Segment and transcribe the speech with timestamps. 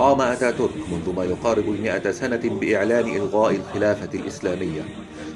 [0.00, 4.82] قام أتاتورك منذ ما يقارب المئة سنة بإعلان إلغاء الخلافة الإسلامية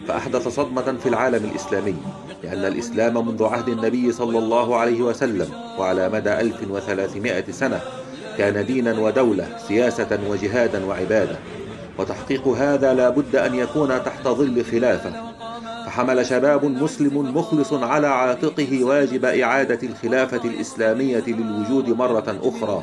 [0.08, 1.96] فأحدث صدمة في العالم الإسلامي
[2.42, 5.48] لأن الإسلام منذ عهد النبي صلى الله عليه وسلم
[5.79, 7.80] وعلى مدى 1300 سنة
[8.38, 11.37] كان دينا ودولة سياسة وجهادا وعبادة
[11.99, 15.12] وتحقيق هذا لا بد أن يكون تحت ظل خلافة
[15.87, 22.83] فحمل شباب مسلم مخلص على عاتقه واجب إعادة الخلافة الإسلامية للوجود مرة أخرى.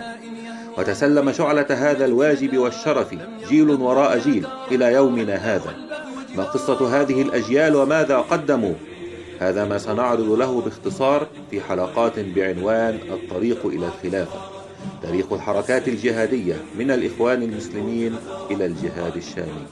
[0.77, 3.15] وتسلم شعلة هذا الواجب والشرف
[3.49, 5.75] جيل وراء جيل إلى يومنا هذا.
[6.35, 8.73] ما قصة هذه الأجيال وماذا قدموا؟
[9.39, 14.39] هذا ما سنعرض له باختصار في حلقات بعنوان الطريق إلى الخلافة
[15.01, 18.15] تاريخ الحركات الجهادية من الإخوان المسلمين
[18.51, 19.65] إلى الجهاد الشامي.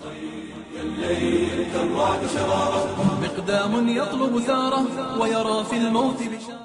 [3.24, 4.86] مقدام يطلب ثارة
[5.22, 6.59] ويرى في الموت بشارة.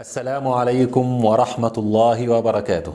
[0.00, 2.92] السلام عليكم ورحمة الله وبركاته.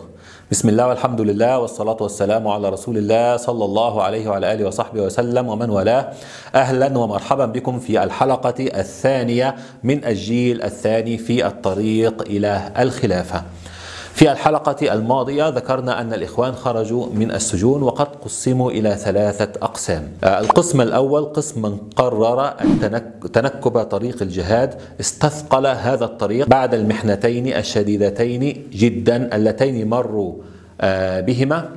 [0.52, 5.02] بسم الله والحمد لله والصلاة والسلام على رسول الله صلى الله عليه وعلى آله وصحبه
[5.02, 6.14] وسلم ومن والاه.
[6.56, 13.44] أهلا ومرحبا بكم في الحلقة الثانية من الجيل الثاني في الطريق إلى الخلافة.
[14.16, 20.12] في الحلقة الماضية ذكرنا أن الإخوان خرجوا من السجون وقد قسموا إلى ثلاثة أقسام.
[20.24, 22.54] القسم الأول قسم من قرر
[23.34, 30.34] تنكب طريق الجهاد استثقل هذا الطريق بعد المحنتين الشديدتين جدا اللتين مروا
[31.28, 31.70] بهما.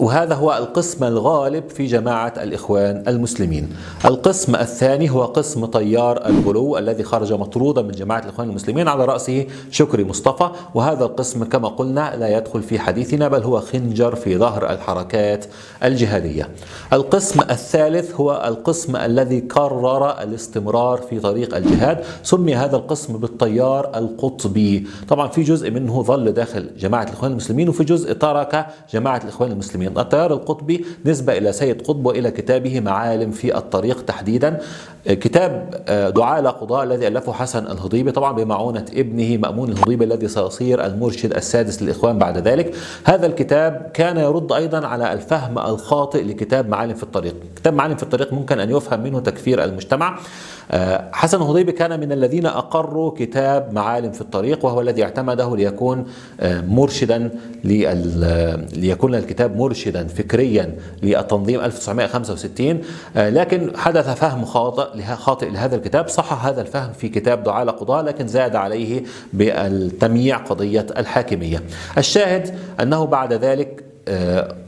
[0.00, 3.68] وهذا هو القسم الغالب في جماعة الإخوان المسلمين.
[4.04, 9.46] القسم الثاني هو قسم طيار الغلو الذي خرج مطرودا من جماعة الإخوان المسلمين على رأسه
[9.70, 10.50] شكري مصطفى.
[10.74, 15.44] وهذا القسم كما قلنا لا يدخل في حديثنا بل هو خنجر في ظهر الحركات
[15.84, 16.48] الجهادية.
[16.92, 22.04] القسم الثالث هو القسم الذي قرر الاستمرار في طريق الجهاد.
[22.22, 24.86] سمي هذا القسم بالطيار القطبي.
[25.08, 29.98] طبعا في جزء منه ظل داخل جماعة الإخوان المسلمين وفي جزء ترك جماعة الإخوان المسلمين.
[29.98, 34.60] التيار القطبي نسبة إلى سيد قطب وإلى كتابه معالم في الطريق تحديدا.
[35.06, 35.70] كتاب
[36.16, 41.82] دعاء قضاء الذي ألفه حسن الهضيبي طبعا بمعونة ابنه مأمون الهضيبي الذي سيصير المرشد السادس
[41.82, 42.74] للإخوان بعد ذلك.
[43.04, 47.34] هذا الكتاب كان يرد أيضا على الفهم الخاطئ لكتاب معالم في الطريق.
[47.56, 50.18] كتاب معالم في الطريق ممكن أن يفهم منه تكفير المجتمع.
[51.12, 56.06] حسن الهضيبي كان من الذين أقروا كتاب معالم في الطريق وهو الذي اعتمده ليكون
[56.44, 57.30] مرشدا
[58.76, 62.80] ليكون الكتاب مرشدا فكريا للتنظيم 1965
[63.16, 66.08] لكن حدث فهم خاطئ خاطئ لهذا الكتاب.
[66.08, 69.02] صح هذا الفهم في كتاب دعاء قضاء لكن زاد عليه
[69.32, 71.62] بالتمييع قضية الحاكمية.
[71.98, 73.84] الشاهد أنه بعد ذلك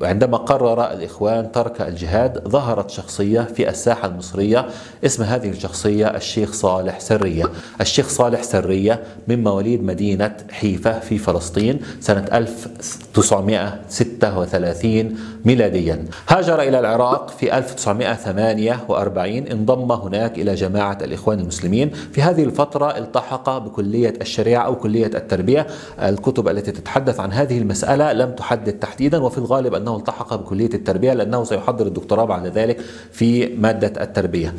[0.02, 4.66] عندما قرر الإخوان ترك الجهاد ظهرت شخصية في الساحة المصرية
[5.04, 7.44] اسم هذه الشخصية الشيخ صالح سرية.
[7.80, 16.04] الشيخ صالح سرية من مواليد مدينة حيفا في فلسطين سنة 1936 ميلاديا.
[16.28, 21.90] هاجر إلى العراق في 1948 انضم هناك إلى جماعة الإخوان المسلمين.
[21.90, 25.66] في هذه الفترة التحق بكلية الشريعة أو كلية التربية.
[26.02, 31.12] الكتب التي تتحدث عن هذه المسألة لم تحدد تحديدا وفي الغالب أنه التحق بكلية التربية
[31.12, 32.80] لأنه سيحضر الدكتوراه بعد ذلك
[33.12, 34.54] في مادة التربية.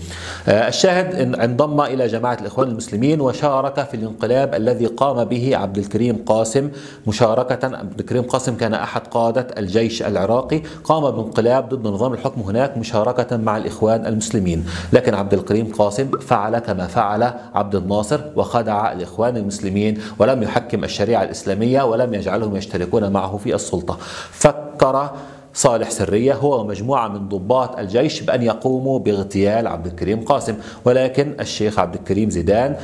[0.47, 6.15] الشاهد إن انضم إلى جماعة الإخوان المسلمين وشارك في الانقلاب الذي قام به عبد الكريم
[6.25, 6.69] قاسم.
[7.07, 12.77] مشاركة عبد الكريم قاسم كان أحد قادة الجيش العراقي قام بانقلاب ضد نظام الحكم هناك
[12.77, 14.65] مشاركة مع الإخوان المسلمين.
[14.93, 21.23] لكن عبد الكريم قاسم فعل كما فعل عبد الناصر وخدع الإخوان المسلمين ولم يحكم الشريعة
[21.23, 23.97] الإسلامية ولم يجعلهم يشتركون معه في السلطة.
[24.31, 25.09] فكر
[25.53, 30.55] صالح سرية هو ومجموعة من ضباط الجيش بأن يقوموا باغتيال عبد الكريم قاسم.
[30.85, 32.75] ولكن الشيخ عبد الكريم زيدان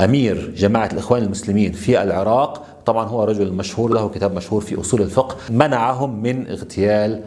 [0.00, 5.02] أمير جماعة الإخوان المسلمين في العراق طبعا هو رجل مشهور له كتاب مشهور في أصول
[5.02, 7.20] الفقه منعهم من اغتيال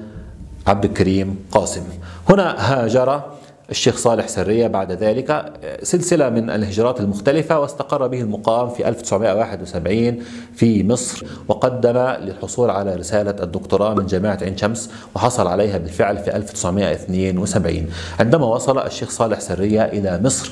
[0.67, 1.83] عبد الكريم قاسم.
[2.29, 3.21] هنا هاجر
[3.69, 5.53] الشيخ صالح سرية بعد ذلك
[5.83, 10.19] سلسلة من الهجرات المختلفة واستقر به المقام في 1971
[10.55, 16.35] في مصر وقدم للحصول على رسالة الدكتوراه من جامعة عين شمس وحصل عليها بالفعل في
[16.35, 17.85] 1972
[18.19, 20.51] عندما وصل الشيخ صالح سرية إلى مصر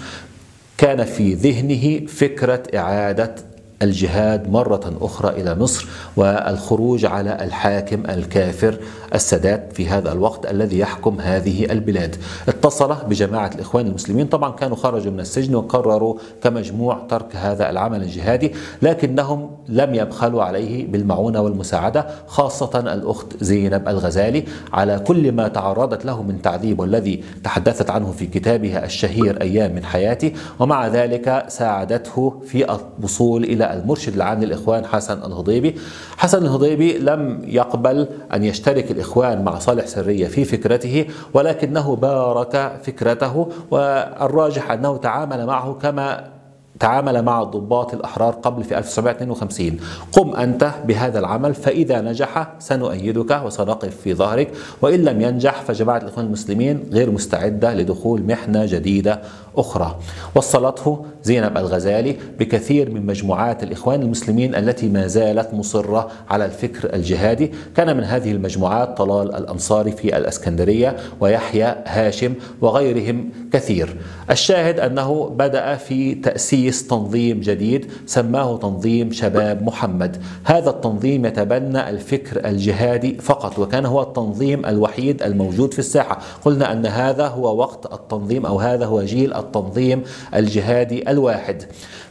[0.77, 3.35] كان في ذهنه فكرة إعادة
[3.81, 5.87] الجهاد مرة أخرى إلى مصر
[6.17, 8.77] والخروج على الحاكم الكافر
[9.13, 12.15] السادات في هذا الوقت الذي يحكم هذه البلاد.
[12.47, 14.27] اتصل بجماعة الإخوان المسلمين.
[14.27, 18.51] طبعا كانوا خرجوا من السجن وقرروا كمجموع ترك هذا العمل الجهادي
[18.81, 24.43] لكنهم لم يبخلوا عليه بالمعونة والمساعدة خاصة الأخت زينب الغزالي.
[24.73, 29.83] على كل ما تعرضت له من تعذيب والذي تحدثت عنه في كتابها الشهير أيام من
[29.83, 35.75] حياتي ومع ذلك ساعدته في الوصول إلى المرشد العام للإخوان حسن الهضيبي.
[36.17, 43.51] حسن الهضيبي لم يقبل أن يشترك الإخوان مع صالح سرية في فكرته ولكنه بارك فكرته
[43.71, 46.34] والراجح أنه تعامل معه كما
[46.79, 49.77] تعامل مع الضباط الأحرار قبل في 1952
[50.11, 54.51] قم أنت بهذا العمل فإذا نجح سنؤيدك وسنقف في ظهرك.
[54.81, 59.21] وإن لم ينجح فجماعة الإخوان المسلمين غير مستعدة لدخول محنة جديدة
[59.57, 59.95] أخرى.
[60.35, 67.51] وصلته زينب الغزالي بكثير من مجموعات الإخوان المسلمين التي ما زالت مصرة على الفكر الجهادي.
[67.75, 73.95] كان من هذه المجموعات طلال الأنصاري في الأسكندرية ويحيى هاشم وغيرهم كثير.
[74.31, 80.17] الشاهد أنه بدأ في تأسيس تنظيم جديد سماه تنظيم شباب محمد.
[80.43, 86.19] هذا التنظيم يتبنى الفكر الجهادي فقط وكان هو التنظيم الوحيد الموجود في الساحة.
[86.45, 90.03] قلنا أن هذا هو وقت التنظيم أو هذا هو جيل التنظيم
[90.35, 91.63] الجهادي الواحد.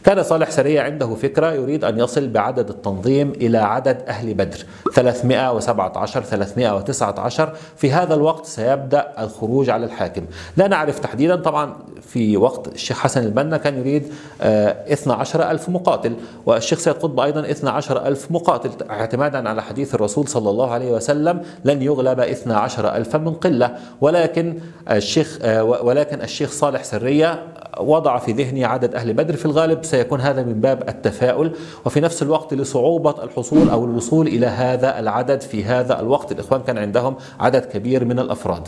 [0.04, 4.64] كان صالح سرية عنده فكرة يريد أن يصل بعدد التنظيم إلى عدد أهل بدر
[4.94, 10.24] 317 319 في هذا الوقت سيبدأ الخروج على الحاكم.
[10.56, 16.16] لا نعرف تحديدا طبعا في وقت الشيخ حسن البنا كان يريد 12 آه، ألف مقاتل
[16.46, 18.70] والشيخ سيد قطب أيضا 12 ألف مقاتل.
[18.90, 23.76] اعتمادا على حديث الرسول صلى الله عليه وسلم لن يغلب 12 ألفا من قلة.
[24.00, 24.58] ولكن
[24.90, 27.46] الشيخ آه، ولكن الشيخ صالح سرية
[27.80, 29.36] وضع في ذهني عدد أهل بدر.
[29.36, 31.52] في الغالب سيكون هذا من باب التفاؤل
[31.84, 36.32] وفي نفس الوقت لصعوبة الحصول أو الوصول إلى هذا العدد في هذا الوقت.
[36.32, 38.62] الإخوان كان عندهم عدد كبير من الأفراد.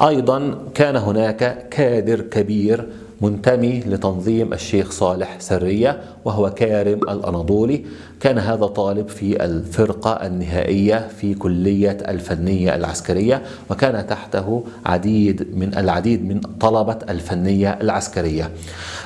[0.00, 2.86] أيضا كان هناك كادر كبير
[3.20, 7.84] منتمي لتنظيم الشيخ صالح سرية وهو كارم الأناضولي.
[8.20, 16.28] كان هذا طالب في الفرقة النهائية في كلية الفنية العسكرية وكان تحته عديد من العديد
[16.28, 18.50] من طلبة الفنية العسكرية.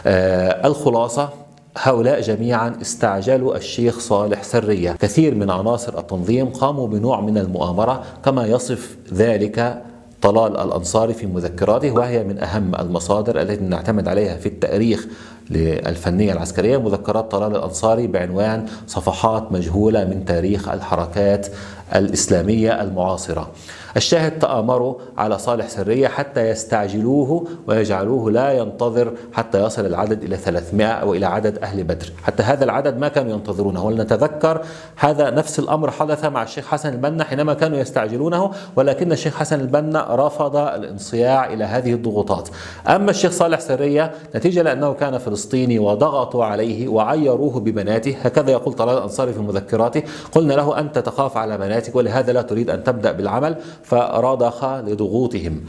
[0.06, 1.45] آه الخلاصة
[1.78, 4.92] هؤلاء جميعا استعجلوا الشيخ صالح سرية.
[4.92, 9.82] كثير من عناصر التنظيم قاموا بنوع من المؤامرة كما يصف ذلك
[10.22, 15.06] طلال الأنصاري في مذكراته وهي من أهم المصادر التي نعتمد عليها في التأريخ
[15.50, 16.78] للفنية العسكرية.
[16.78, 21.46] مذكرات طلال الأنصاري بعنوان صفحات مجهولة من تاريخ الحركات
[21.94, 23.50] الإسلامية المعاصرة.
[23.96, 30.86] الشاهد تآمروا على صالح سرية حتى يستعجلوه ويجعلوه لا ينتظر حتى يصل العدد إلى 300
[30.86, 32.12] أو إلى عدد أهل بدر.
[32.22, 33.84] حتى هذا العدد ما كانوا ينتظرونه.
[33.84, 34.62] ولنتذكر
[34.96, 40.26] هذا نفس الأمر حدث مع الشيخ حسن البنا حينما كانوا يستعجلونه ولكن الشيخ حسن البنا
[40.26, 42.48] رفض الانصياع إلى هذه الضغوطات.
[42.88, 48.16] أما الشيخ صالح سرية نتيجة لأنه كان فلسطيني وضغطوا عليه وعيروه ببناته.
[48.22, 52.70] هكذا يقول طلال الأنصاري في مذكراته قلنا له أنت تخاف على بناتك ولهذا لا تريد
[52.70, 55.64] أن تبدأ بالعمل فرضخ لضغوطهم.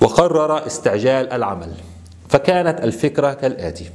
[0.00, 1.70] وقرر استعجال العمل
[2.28, 3.90] فكانت الفكرة كالآتي.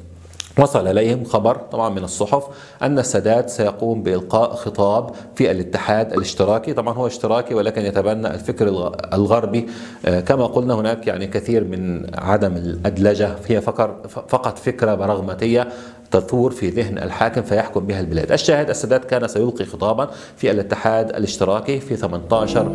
[0.59, 2.43] وصل إليهم خبر طبعا من الصحف
[2.81, 6.73] أن السادات سيقوم بإلقاء خطاب في الاتحاد الاشتراكي.
[6.73, 8.67] طبعا هو اشتراكي ولكن يتبنى الفكر
[9.13, 9.67] الغربي.
[10.05, 13.35] آه، كما قلنا هناك يعني كثير من عدم الأدلجة.
[13.47, 15.67] هي فقط فكرة براغماتية
[16.11, 18.31] تثور في ذهن الحاكم فيحكم بها البلاد.
[18.31, 22.71] الشاهد السادات كان سيلقي خطابا في الاتحاد الاشتراكي في 18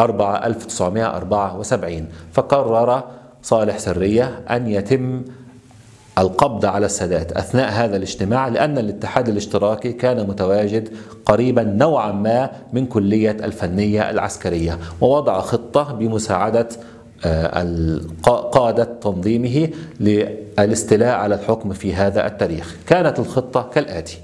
[0.00, 3.02] 4 1974 فقرر
[3.42, 5.22] صالح سرية أن يتم
[6.18, 10.88] القبض على السادات أثناء هذا الاجتماع لأن الاتحاد الاشتراكي كان متواجد
[11.26, 16.68] قريبا نوعا ما من كلية الفنية العسكرية ووضع خطة بمساعدة
[17.24, 18.00] آه،
[18.52, 19.68] قادة تنظيمه
[20.00, 22.76] للاستيلاء على الحكم في هذا التاريخ.
[22.86, 24.18] كانت الخطة كالآتي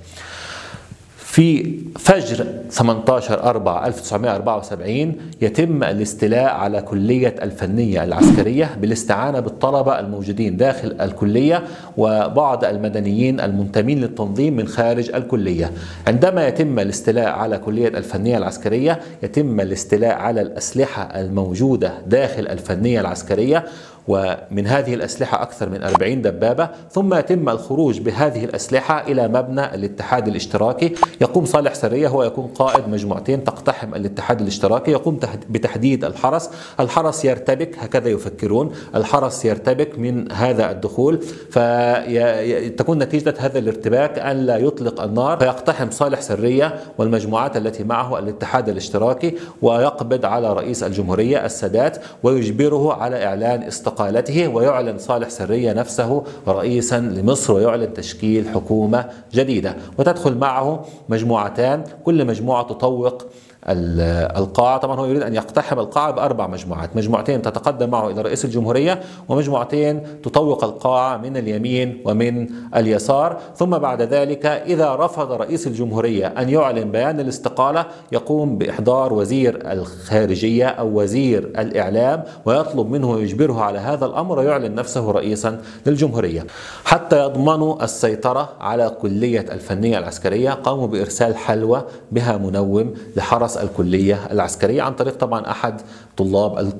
[1.34, 10.96] في فجر 18 4 1974 يتم الاستيلاء على كلية الفنية العسكرية بالاستعانة بالطلبة الموجودين داخل
[11.00, 11.64] الكلية
[11.96, 15.70] وبعض المدنيين المنتمين للتنظيم من خارج الكلية.
[16.06, 23.64] عندما يتم الاستيلاء على كلية الفنية العسكرية يتم الاستيلاء على الأسلحة الموجودة داخل الفنية العسكرية
[24.08, 30.28] ومن هذه الأسلحة أكثر من 40 دبابة ثم يتم الخروج بهذه الأسلحة إلى مبنى الاتحاد
[30.28, 30.94] الاشتراكي.
[31.20, 34.90] يقوم صالح سرية هو يكون قائد مجموعتين تقتحم الاتحاد الاشتراكي.
[34.90, 35.18] يقوم
[35.50, 36.50] بتحديد الحرس.
[36.80, 38.73] الحرس يرتبك هكذا يفكرون.
[38.94, 45.38] الحرس يرتبك من هذا الدخول فتكون نتيجة هذا الارتباك أن لا يطلق النار.
[45.38, 53.25] فيقتحم صالح سرية والمجموعات التي معه الاتحاد الاشتراكي ويقبض على رئيس الجمهورية السادات ويجبره على
[53.25, 59.76] إعلان استقلال استقالته ويعلن صالح سرية نفسه رئيسا لمصر ويعلن تشكيل حكومة جديدة.
[59.98, 63.22] وتدخل معه مجموعتان كل مجموعة تطوق
[63.66, 64.78] القاعة.
[64.78, 66.97] طبعا هو يريد أن يقتحم القاعة بأربع مجموعات.
[66.97, 73.38] مجموعتين تتقدم معه إلى رئيس الجمهورية ومجموعتين تطوق القاعة من اليمين ومن اليسار.
[73.56, 80.66] ثم بعد ذلك إذا رفض رئيس الجمهورية أن يعلن بيان الاستقالة يقوم بإحضار وزير الخارجية
[80.66, 86.47] أو وزير الإعلام ويطلب منه ويجبره على هذا الأمر ويعلن نفسه رئيسا للجمهورية.
[86.85, 94.82] حتى يضمنوا السيطرة على كلية الفنية العسكرية قاموا بإرسال حلوى بها منوم لحرس الكلية العسكرية
[94.82, 95.80] عن طريق طبعا أحد
[96.16, 96.73] طلاب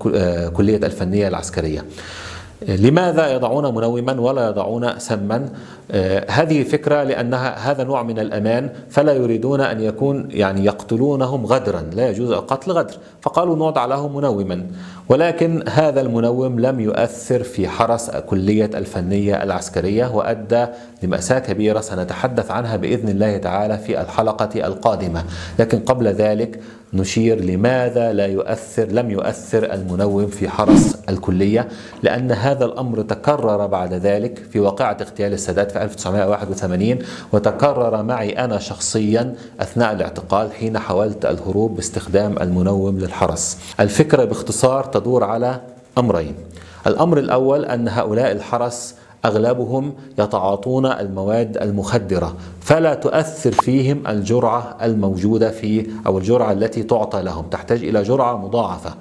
[0.57, 1.85] كلية الفنية العسكرية.
[2.69, 5.84] لماذا يضعون منوما ولا يضعون سما؟ آه
[6.29, 12.09] هذه فكرة لأنها هذا نوع من الأمان فلا يريدون أن يكون يعني يقتلونهم غدرا لا
[12.09, 12.95] يجوز القتل غدر.
[13.23, 14.67] فقالوا نوضع له منوما.
[15.09, 20.67] ولكن هذا المنوم لم يؤثر في حرس كلية الفنية العسكرية وأدى
[21.03, 25.25] لمأساة كبيرة سنتحدث عنها بإذن الله تعالى في الحلقة القادمة.
[25.59, 26.61] لكن قبل ذلك
[26.93, 31.69] نشير لماذا لا يؤثر لم يؤثر المنوم في حرس الكلية؟
[32.03, 36.99] لأن هذا الأمر تكرر بعد ذلك في واقعة اغتيال السادات في 1981
[37.33, 43.59] وتكرر معي أنا شخصيا أثناء الاعتقال حين حاولت الهروب باستخدام المنوم للحرس.
[43.81, 45.61] الفكرة باختصار تدور على
[45.99, 46.35] أمرين.
[46.87, 55.87] الأمر الأول أن هؤلاء الحرس أغلبهم يتعاطون المواد المخدرة فلا تؤثر فيهم الجرعة الموجودة في
[56.07, 58.95] أو الجرعة التي تعطى لهم تحتاج إلى جرعة مضاعفة.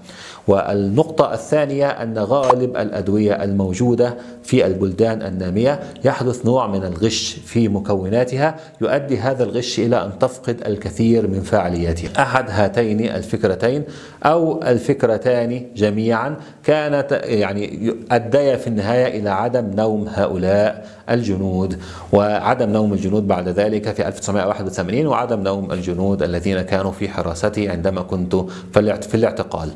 [0.47, 8.55] والنقطة الثانية أن غالب الأدوية الموجودة في البلدان النامية يحدث نوع من الغش في مكوناتها
[8.81, 12.09] يؤدي هذا الغش إلى أن تفقد الكثير من فعالياتها.
[12.21, 13.83] أحد هاتين الفكرتين
[14.23, 21.79] أو الفكرتان جميعا كانت يعني أديا في النهاية إلى عدم نوم هؤلاء الجنود.
[22.11, 28.01] وعدم نوم الجنود بعد ذلك في 1981 وعدم نوم الجنود الذين كانوا في حراستي عندما
[28.01, 28.35] كنت
[28.71, 29.69] في الاعتقال.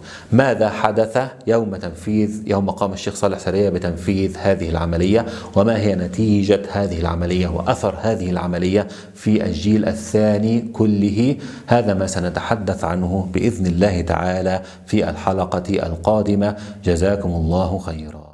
[0.57, 6.61] ماذا حدث يوم تنفيذ يوم قام الشيخ صالح سرية بتنفيذ هذه العملية؟ وما هي نتيجة
[6.71, 11.35] هذه العملية وأثر هذه العملية في الجيل الثاني كله؟
[11.67, 16.55] هذا ما سنتحدث عنه بإذن الله تعالى في الحلقة القادمة.
[16.83, 18.26] جزاكم الله خيرا.